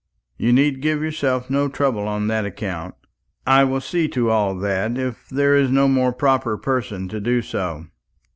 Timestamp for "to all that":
4.07-4.97